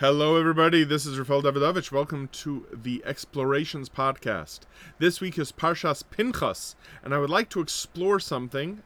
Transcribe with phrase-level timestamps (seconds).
[0.00, 0.84] Hello, everybody.
[0.84, 1.90] This is Rafael Davidovich.
[1.90, 4.60] Welcome to the Explorations Podcast.
[5.00, 8.84] This week is Parshas Pinchas, and I would like to explore something.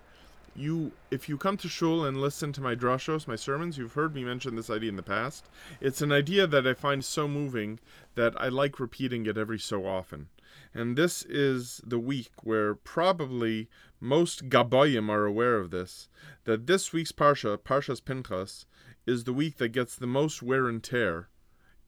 [0.56, 4.14] You, if you come to shul and listen to my drashos, my sermons, you've heard
[4.14, 5.50] me mention this idea in the past.
[5.82, 7.79] It's an idea that I find so moving
[8.14, 10.29] that I like repeating it every so often.
[10.75, 13.69] And this is the week where probably
[14.01, 16.09] most Gabayim are aware of this,
[16.45, 18.66] that this week's Parsha, Parshas Pinchas,
[19.07, 21.29] is the week that gets the most wear and tear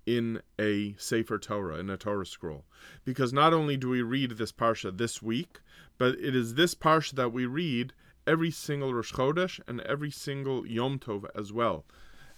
[0.07, 2.64] in a Sefer Torah, in a Torah scroll.
[3.05, 5.61] Because not only do we read this Parsha this week,
[5.99, 7.93] but it is this Parsha that we read
[8.27, 11.85] every single Rosh Chodesh and every single Yom Tov as well,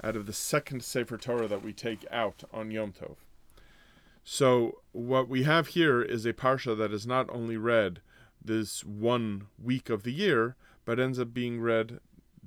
[0.03, 3.17] out of the second Sefer Torah that we take out on Yom Tov.
[4.29, 8.01] So what we have here is a Parsha that is not only read
[8.45, 12.01] this one week of the year, but ends up being read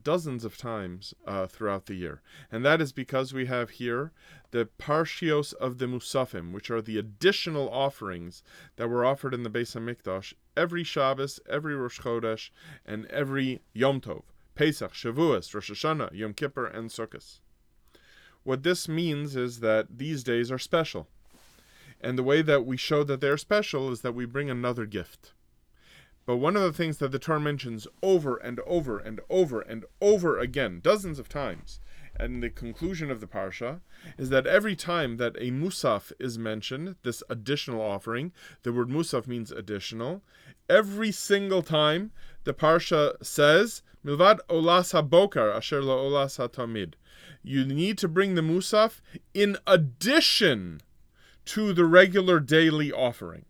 [0.04, 2.22] dozens of times uh, throughout the year.
[2.52, 4.12] And that is because we have here
[4.52, 8.44] the Parshios of the Musafim, which are the additional offerings
[8.75, 12.50] that were offered in the Beis HaMikdash every Shabbos, every Rosh Chodesh,
[12.86, 17.40] and every Yom Tov, Pesach, Shavuos, Rosh Hashanah, Yom Kippur, and Sukkot.
[18.44, 21.08] What this means is that these days are special.
[22.02, 25.33] And the way that we show that they're special is that we bring another gift.
[26.25, 29.86] But one of the things that the Torah mentions over and over and over and
[30.00, 31.80] over again, dozens of times,
[32.19, 33.80] and the conclusion of the parsha
[34.17, 38.31] is that every time that a musaf is mentioned, this additional offering,
[38.63, 40.22] the word musaf means additional,
[40.69, 42.11] every single time
[42.44, 46.94] the parsha says, milvad olas habokar asher lo hatamid.
[47.41, 49.02] You need to bring the musaf
[49.34, 50.81] in addition
[51.50, 53.45] to the regular daily offering.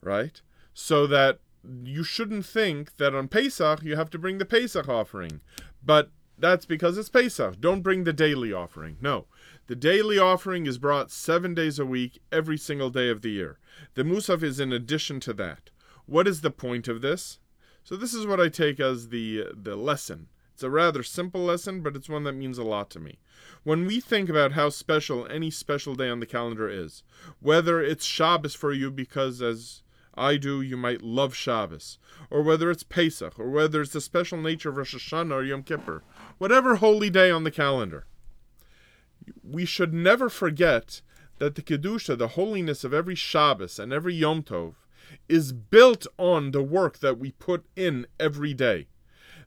[0.00, 0.40] Right?
[0.72, 1.40] So that
[1.84, 5.42] you shouldn't think that on Pesach you have to bring the Pesach offering.
[5.84, 7.60] But that's because it's Pesach.
[7.60, 8.96] Don't bring the daily offering.
[9.02, 9.26] No.
[9.66, 13.58] The daily offering is brought seven days a week, every single day of the year.
[13.94, 15.68] The Musaf is in addition to that.
[16.06, 17.40] What is the point of this?
[17.84, 20.28] So this is what I take as the the lesson.
[20.56, 23.18] It's a rather simple lesson, but it's one that means a lot to me.
[23.62, 27.02] When we think about how special any special day on the calendar is,
[27.40, 29.82] whether it's Shabbos for you because as
[30.14, 31.98] I do, you might love Shabbos,
[32.30, 35.62] or whether it's Pesach, or whether it's the special nature of Rosh Hashanah or Yom
[35.62, 36.02] Kippur,
[36.38, 38.06] whatever holy day on the calendar.
[39.44, 41.02] We should never forget
[41.36, 44.76] that the Kedusha, the holiness of every Shabbos and every Yom Tov,
[45.28, 48.86] is built on the work that we put in every day.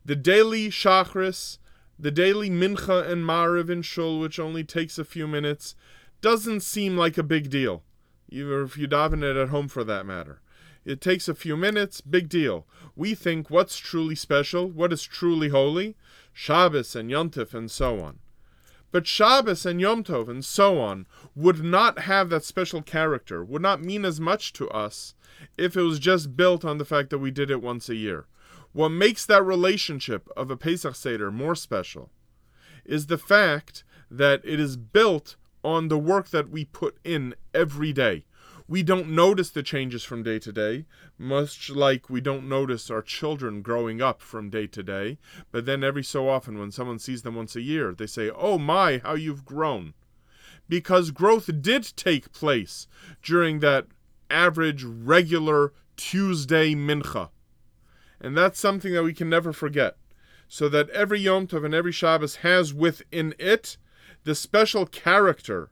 [0.05, 1.57] The daily Shachris,
[1.97, 5.75] the daily Mincha and Mariv in Shul, which only takes a few minutes,
[6.21, 7.83] doesn't seem like a big deal,
[8.29, 10.41] even if you daven it at home for that matter.
[10.85, 12.65] It takes a few minutes, big deal.
[12.95, 15.95] We think what's truly special, what is truly holy,
[16.33, 18.19] Shabbos and Yom Tov and so on.
[18.91, 21.05] But Shabbos and Yom Tov and so on
[21.35, 25.13] would not have that special character, would not mean as much to us
[25.57, 28.25] if it was just built on the fact that we did it once a year.
[28.73, 32.11] What makes that relationship of a Pesach Seder more special
[32.85, 37.91] is the fact that it is built on the work that we put in every
[37.91, 38.25] day
[38.69, 40.85] we don't notice the changes from day to day,
[41.17, 45.17] much like we don't notice our children growing up from day to day.
[45.51, 48.59] But then every so often, when someone sees them once a year, they say, Oh
[48.59, 49.95] my, how you've grown.
[50.69, 52.85] Because growth did take place
[53.23, 53.87] during that
[54.29, 57.29] average, regular Tuesday mincha.
[58.21, 59.97] And that's something that we can never forget.
[60.47, 63.77] So that every Yom Tov and every Shabbos has within it
[64.23, 65.69] the special character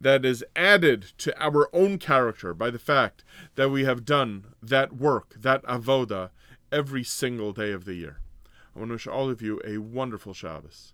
[0.00, 3.24] that is added to our own character by the fact
[3.56, 6.30] that we have done that work, that avoda,
[6.70, 8.20] every single day of the year.
[8.74, 10.92] I want to wish all of you a wonderful Shabbos.